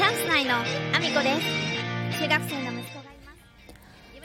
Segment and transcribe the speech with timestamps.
[0.00, 1.36] チャンス内のアミコで
[2.08, 2.22] す。
[2.22, 2.99] 中学生の息子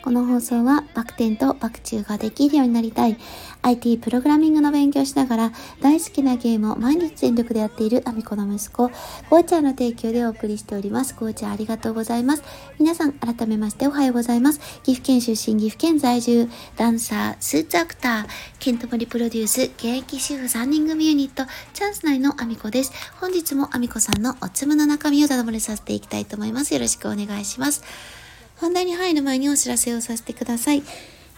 [0.05, 3.17] この放送はバク転とバク宙ができるようになりたい
[3.63, 8.91] IT プログラミングの勉強しながら大好きなゲームを毎日全力でやっているアミコの息子、
[9.31, 11.15] ゴーちゃんの提供でお送りしております。
[11.15, 12.43] ゴーちゃんありがとうございます。
[12.77, 14.59] 皆さん改めましておはようございます。
[14.83, 16.47] 岐阜県出身、岐阜県在住、
[16.77, 18.25] ダンサー、スーツアクター、
[18.59, 22.91] ケントモリプロデュース、現役主婦3人組ユニット、チャンス内のアミコです。
[23.19, 26.75] 本日もアミコさんのおつむの中身をただ漏れさせていきたいと思います。
[26.75, 28.24] よろしくお願いします。
[28.57, 30.83] 本題に入る前にお知らせをさせてください。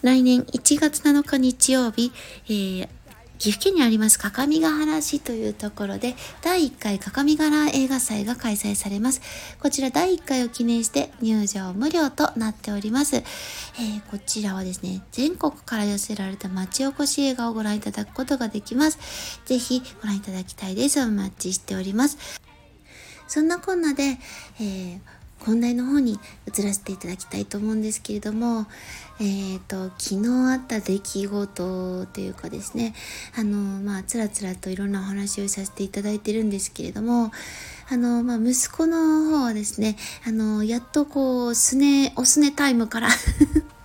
[0.02, 2.12] 来年1月7日日曜日、
[2.46, 2.90] えー、
[3.40, 9.22] 岐阜県にあります各務原市というところで第1回各務原映画祭が開催されます。
[9.60, 13.18] こちら第1回を記念して入場無料となっております。
[13.18, 13.24] えー、
[14.10, 19.40] こちらはですね、全国から寄せられた町おこし映画をご覧いただくことができます。
[19.46, 21.02] ぜひご覧いただきたいです。
[21.02, 22.18] お待ちしております。
[23.28, 24.18] そんなこんなで、
[24.60, 28.66] えー本題の方に移らせていただきたいと思うんですけれども、
[29.20, 32.94] えーと、昨日あった出来事というかですね
[33.38, 37.32] あのまあつらつらといろんなお話をさせていただいてるんですけれども
[37.90, 39.96] あの、まあ、息子の方はですね
[40.28, 43.10] あのやっとこうすねおすねタイムから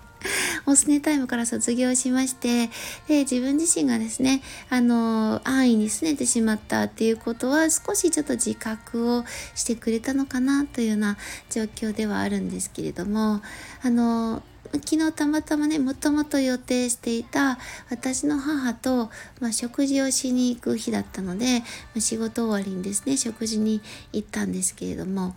[0.66, 2.68] おすねタイムから卒業しまして、
[3.08, 11.16] で、自分自身がですね、あの、安易に拗ねてしまったっていうことは少しちょっと自覚をしてくれたのかなというような
[11.50, 13.42] 状況ではあるんですけれども、
[13.82, 17.58] あの、昨日たまたまねもともと予定していた
[17.90, 21.66] 私の母と、まあ、食事をしに行く日だったので、ま
[21.98, 25.34] あ、仕事終わりにですね食事に行ったんですけれども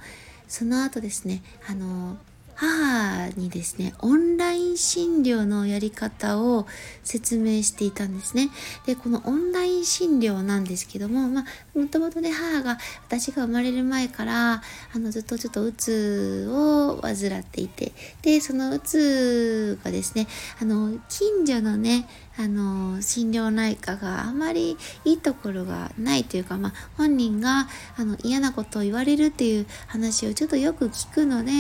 [0.48, 2.18] その後ですねあの
[2.56, 6.66] 母にですね、オンライン診療のやり方を
[7.04, 8.50] 説明していたんですね。
[8.86, 14.62] で、このオンライン診療なんですけども、まあ、もともとね、母が私が生まれる前から、
[14.94, 20.28] あの、ずっとちょっとうつを患っていて、で、そのうつがですね、
[20.62, 22.08] あの、近所のね、
[22.38, 31.52] あの心療内科があまりいいところがないというか、まあ、本人があの嫌なことを言われるっていう話をちょっとよく聞くので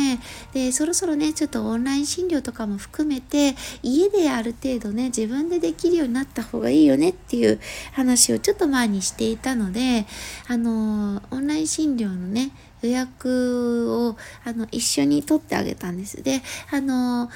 [0.53, 7.59] でそろそろねちょっとオンライン診療とかも含めて家である程度ね自分でできるようになった方がいいよねっていう
[7.93, 10.05] 話をちょっと前にしていたので
[10.47, 16.21] あのオンライン診療のね予約をあの一緒に取ってあげたんです。
[16.21, 16.41] で
[16.71, 17.29] あの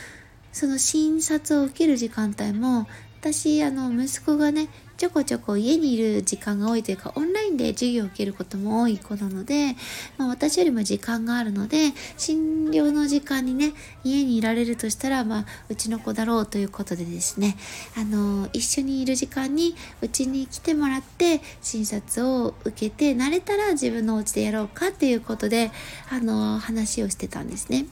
[0.51, 2.87] その診察を受ける時間帯も
[3.21, 9.75] 私あの息子がねちょこちょこ家にいる時間が多いというかオンラインで授業を受けることも多い子なので、
[10.17, 17.57] まあ、私よりも時間があるので診療の時間にね家にいられるとしたら、まあ、うちの子だろうということでですね
[17.97, 25.71] あの一緒にいる時間にうちに来てもらって診察を受けて慣れたら自分のお家でやろうかっていうことで
[26.09, 27.85] あの話をしてたんですね。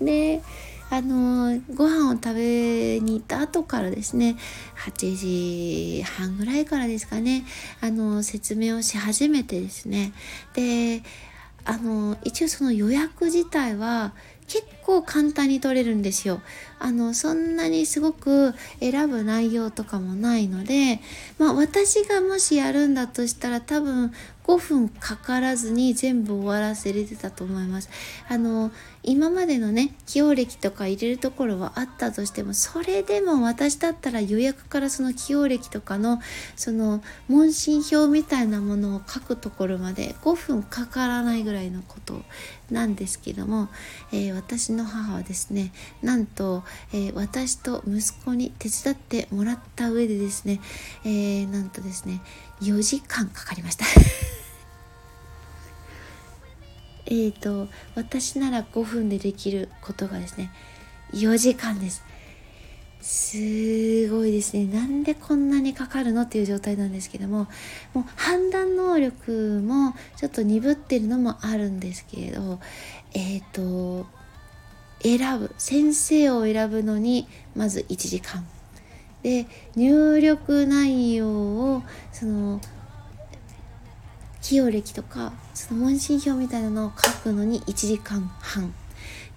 [0.00, 0.42] で
[0.88, 4.36] あのご飯を食べに行った後からですね
[4.86, 7.44] 8時半ぐらいからですかね
[7.80, 10.12] あの説明をし始めてですね
[10.54, 11.02] で
[11.64, 14.12] あの一応その予約自体は
[14.46, 16.40] 結構簡単に取れるんですよ。
[16.78, 21.00] あのそんなにすごく選ぶ内容とかもないので、
[21.38, 24.12] まあ、私がもしやるんだとしたら多分
[24.46, 27.90] 5分かからずに全部終わらせれてたと思います。
[28.28, 28.70] あの
[29.02, 36.20] 今までのね起用歴とか入れるところはあったとしてもそれでも私だったら予約からその起用歴とかの
[36.56, 42.22] その問診票みたいなものを書くところまで5分かからないぐらいのこと
[42.70, 43.68] なんですけども、
[44.12, 50.60] えー、私の母はですねなんと、えー、私と息子に手伝ってもらった上でですね、
[51.04, 52.22] えー、なんとですね
[52.60, 53.84] 4時間かかりました
[57.06, 60.50] えっと私なら5分でできることがですね
[61.12, 62.04] 4時間です。
[63.00, 64.64] すごいですね。
[64.64, 67.46] なんでこんなにかかるのっていう状態なんですけども
[67.94, 72.58] もう判断能力もちょっと鈍ってるのもあるんですけれど
[73.14, 74.06] えっ、ー、と
[75.00, 78.44] 選ぶ先生を選ぶのにまず1時間。
[79.22, 81.82] で入力内容を
[82.12, 82.60] その
[84.46, 88.72] 起用歴とかその問診票みたいなのを書くのに1時間半。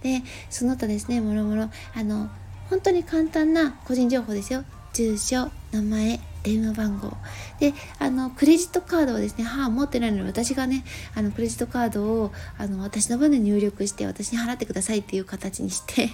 [0.04, 0.22] で
[0.52, 1.64] その他ですねもろもろ
[1.96, 2.30] あの
[2.70, 4.64] 本当に簡単な個人情報ですよ。
[4.94, 7.18] 住所名前電話番号。
[7.60, 10.86] であのクレジットカードをですね母持ってないので私がね
[11.16, 16.12] あのクレジットカードをあの私の分で入力して私に払ってくださいっていう形にして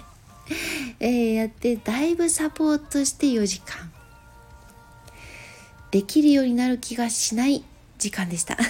[1.02, 3.92] え、やってだいぶサポートして4時間。
[5.92, 7.66] できるようになる気がしない
[7.98, 8.58] 時間でした。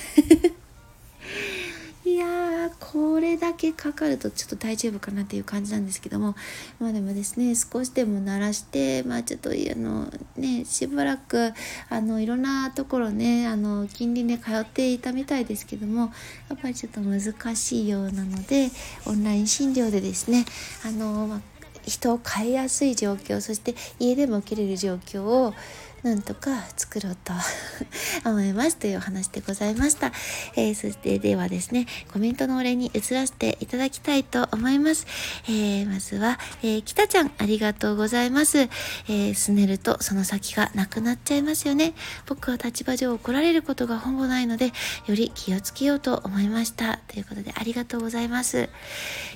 [2.05, 6.35] いやーこれだけかかるとちょっと大丈夫かなっていう感じなんですけども。
[6.79, 11.51] まあでもですね少しでも慣らしてまあちょっとあのねしばらく
[11.89, 16.11] あのいろんなところねあの近隣で通っていたみたいですけども
[16.49, 18.69] やっぱりちょっと難しいようなので
[19.05, 20.45] オンライン診療でですね
[20.85, 21.41] あの、まあ、
[21.85, 25.53] 人を変えやすい状況そして家でも受けれる状況を
[26.03, 27.33] なんとか作ろうと
[28.29, 30.11] 思いますというお話でございました。
[30.55, 35.07] えー、そしてではですね、コメントのお礼に移らせていただきたいと思います。
[35.47, 38.59] えー、まずは、えー、北ちゃんありがとうございます。
[38.59, 41.93] えー、すねるとその先がなくなっちゃいますよね。
[42.27, 44.67] 僕は立場上怒られることがほぼないので、
[45.07, 46.99] より気をつけようと思いました。
[47.07, 48.69] ということでありがとうございます。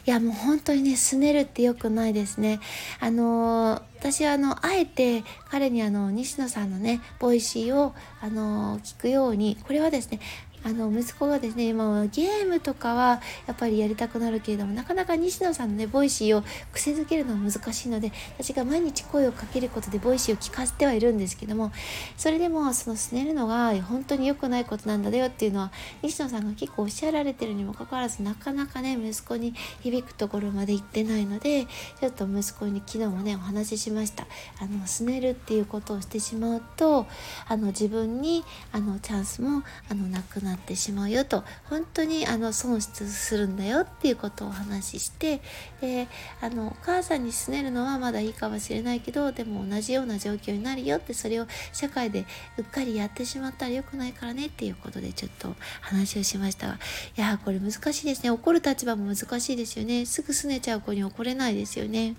[0.05, 2.59] いやもう本当にね、すねるって良くないですね。
[2.99, 10.21] あのー私はあのあえて彼にあの西野さんのね Voicy をあの聞くようにこれはですね
[10.63, 21.71] あの息子がですね今はゲームとかはやっぱりやりたくなるけれどもなかなか西野さんのね Voicy を癖づけるのは難しいので私が毎日声をかけることで Voicy を聞かせてはいるんですけども
[22.17, 25.71] それでもそのすねるのが本当に良くないことなんだよっていうのは
[26.01, 31.65] 西野さんが結構おっしゃられてるにもかかわらずなかなかね息子に響くところまで行ってないので
[31.99, 34.27] ちょっと息子に昨日もねお話ししました。
[34.59, 37.05] あのすねるっていうことをしてしまうと
[37.47, 45.41] あの自分にあのチャンスもあのなくななってしまうよと本当にあの損失するんだよっていうことをお話しして
[45.81, 46.07] で
[46.41, 52.25] あのお母さんにすねるのはまだいいかもしれないけどでも同じような状況になるよってそれを社会で
[52.57, 56.69] うっかりやってしまったら良くないからねっていうことでちょっと話をしました。
[56.69, 56.79] が
[57.17, 58.29] いやこれ難しいですね。
[58.29, 60.05] 怒る立場も難しいですよね。
[60.05, 62.15] すぐすねちゃう子に怒れないですよね。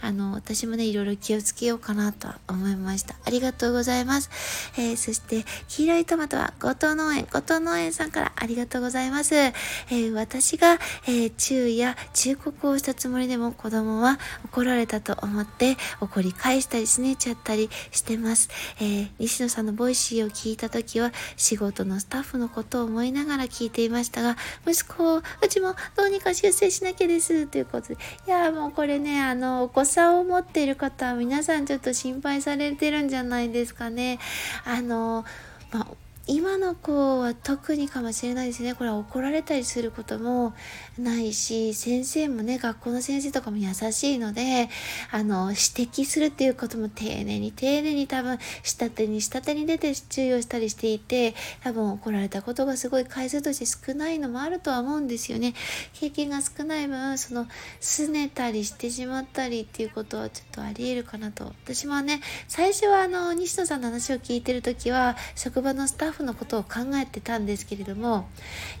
[0.00, 3.14] あの私もねいろいろ気をつけようかなとは思いました。
[3.24, 4.30] ありがとうございます、
[4.76, 7.26] えー、そして黄色いトマトは後藤農園。
[7.30, 9.34] 後藤農園さんからありがとうございます。
[9.34, 18.50] えー、私が、えー、注意や忠告をしたつもりでも子供は怒られたと思って怒り返したりすねちゃったりしてます。
[18.80, 24.36] えー、西野さんの Voicy を聞いた時は仕事のスタッフのことを思いながら聞いていましたが、
[24.66, 27.94] 息子うちもどうにか修正しなきゃですということで、
[28.26, 34.18] いやもうこれね、あの、お子さんを持っている方は皆さんちょっと心配されてるんじゃないですかね。
[34.64, 35.24] あの、
[35.70, 35.86] まあ
[36.34, 38.74] 今の子は特にかもしれないですね。
[38.74, 40.54] これは怒られたりすることも
[40.98, 44.70] ないし、先生もね、学校の先生とかも優しいので、
[45.10, 45.60] あの、指
[45.92, 51.34] 摘するっていうことも丁寧に丁寧に多分、下手に下手に出て注意をしたりしていて、
[51.64, 55.52] 多分怒られたことがすごい回数として少ないのもあるとは思うんですよね。
[55.92, 57.46] 経験が少ない分、その、
[57.82, 61.44] 拗ねたりしてしまったりっていうことはちょっとあり得るかなと。
[61.62, 68.28] 私もね、最初はあの、西野さんの話を聞いてるときは、職場のスタッフのことを考えてたんですけれども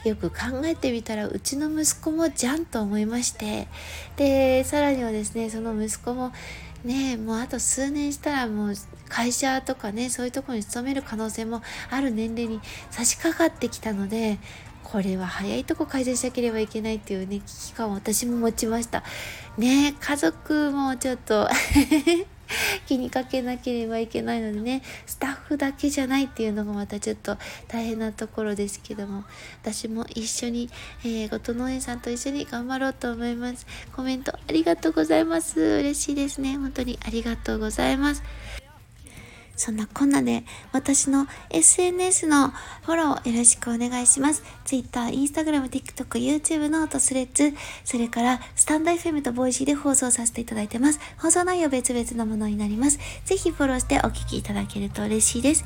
[0.04, 3.68] よく考えてみたらうちの息子もじゃんと思いまして
[4.16, 6.32] でさらにはですねその息子も
[6.84, 8.74] ねもうあと数年したらもう
[9.08, 12.60] 会社とかねそういうとこに勤める可能性もある年齢に
[12.90, 14.38] 差し掛かってきたので
[14.82, 19.02] これは早いとこ改善しなければいけないっていうね危機感を私も持ちました。
[19.56, 21.48] ね家族もちょっと
[22.86, 24.82] 気にかけなければいけないのでね。
[25.06, 27.36] スタッフだけじゃないっていうのがまたちょっと
[27.68, 29.24] 大変なところですけども。
[29.62, 30.70] 私も一緒に、
[31.04, 33.66] えー、後藤農園さんと一緒に頑張ろうと思います。
[33.94, 35.60] コメントありがとうございます。
[35.60, 36.56] 嬉しいですね。
[36.56, 38.22] 本当にありがとうございます。
[39.56, 44.42] そんなこんなで私の SNS のフォローよろしくお願いします。
[44.64, 51.00] Twitter、Instagram、TikTok、 YouTube、note、Threads、それからスタンド FM とボイシーで放送させていただいてます。
[51.18, 52.98] 放送内容別々のものになります。
[53.24, 55.64] ぜひフォローしてお聴きいただけると嬉しいです。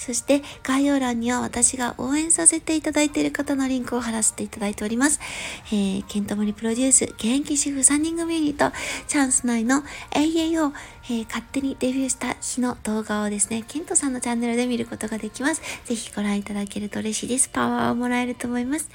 [0.00, 5.20] そして概要欄には私が応援させていただいている方のリンクを貼らせていただいております。
[5.66, 8.74] えー、ケントモリプロデュース、現役主婦3人組ユニット、
[9.08, 10.72] チャンス内の AAO、
[11.04, 15.60] えー、勝手にデビューした日の動画をですね、ケントさんのチャンネルで見ることができます。
[15.84, 17.50] ぜひご覧いただけると嬉しいです。
[17.50, 18.88] パワーをもらえると思います。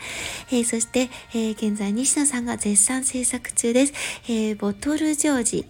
[0.50, 3.94] えー、そして、え現在西野さんが絶賛制作中です。
[4.28, 5.66] えボトルジョージ、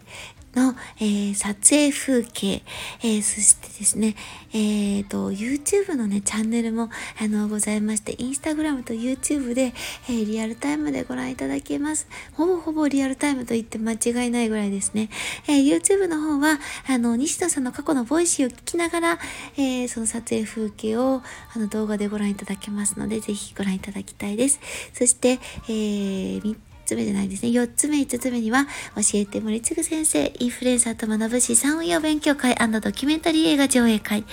[0.55, 2.63] の、えー、撮影風景、
[3.01, 4.15] えー、そしてですね、
[4.53, 6.89] えーと、YouTube のね、チャンネルも、
[7.21, 9.74] あの、ございまして、Instagram と YouTube で、
[10.09, 12.07] えー、リアルタイムでご覧いただけます。
[12.33, 15.09] ほぼほぼリアルタイムと言って間違いないぐらいですね。
[15.47, 19.19] えー、YouTube の方は、あの、西野さんの過去の Voicy を聞きながら、
[19.57, 21.21] えー、その撮影風景を、
[21.53, 24.59] あの、動画でご覧いただけますので、ぜひご覧いただきたいです。
[24.93, 26.55] そして、えー、
[26.86, 27.50] つ目じゃないですね。
[27.50, 28.65] 4つ目、5つ目には、
[28.96, 34.24] 教えて森次先生、インフルエンサーと学ぶ資産運用勉強会ドキュメンタリー映画上映会。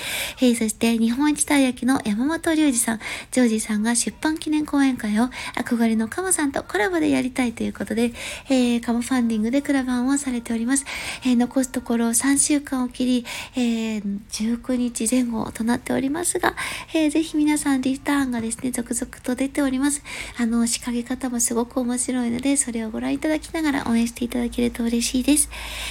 [0.41, 8.13] えー、そして、日本一たい焼きの山本隆二さん、ジョージさんが出版記念講演会を憧れのカモさんとコラボでやりたいということで、
[8.49, 10.85] えー、カモファンディングでクラバンをされております。
[11.25, 16.55] えー、残すところ3週間を切り、えー、19日前後となっておりますが、
[16.95, 20.03] えー、ぜひ皆さんリターンがですね、続々と出ております。
[20.39, 25.49] あの、仕掛け方もすごく面白いので、でそれをご覧いただきながら応援していただけると嬉しいです。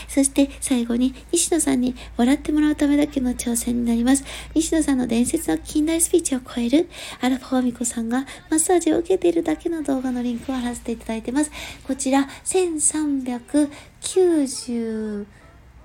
[0.08, 4.24] そして最後に、西野さんに笑ってもらうためだけの挑戦になります。
[4.54, 6.88] 西野さんの伝説の近代スピーチを超える、
[7.22, 11.52] アラフォーミコさんがマッサージを受けているだけの動画のリンクを貼らせていただいてます。
[11.88, 15.41] こちら、1390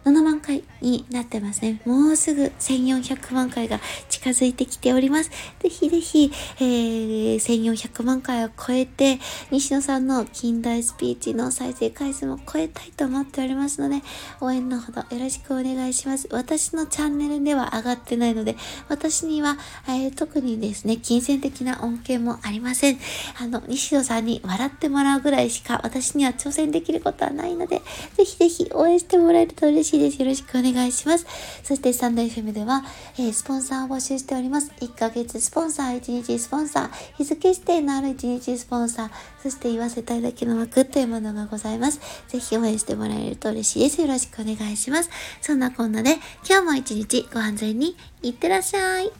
[0.07, 1.81] 7万回になってますね。
[1.85, 5.31] もうすぐ1400万回が近づいてきております。
[5.59, 9.19] ぜひぜひ、えー、1400万回を超えて、
[9.51, 14.01] 西野さんの近代スピーチの再生回数も超えたいと思っておりますので、
[14.41, 16.29] 応援のほどよろしくお願いします。
[16.31, 18.55] 私のチャンネルでは上がってないので、
[18.89, 19.57] 私には、
[19.89, 22.99] えー、特にですね、金銭的な恩恵もありません。
[23.41, 27.83] あの、西野さんに笑ってもらうぐらいしか私には挑戦できることはないので、
[28.15, 30.21] ぜひぜひ応援してもらえると嬉しいきです。
[30.21, 31.27] よろしくお願いします。
[31.63, 32.85] そして、スタンド FM では、
[33.19, 34.73] えー、スポンサーを募集しております。
[34.81, 39.11] 1ヶ月スポンサー、1日スポンサー、日付指定のある1日スポンサー、
[39.43, 42.01] そして言わせたいだけの枠というものがございます。
[42.29, 44.01] ぜひ応援してもらえると嬉しいです。
[44.01, 45.11] よろしくお願いします。
[45.41, 46.17] そんなこんなで、
[46.49, 49.11] 今日も一日ご安全にいってらっしゃい。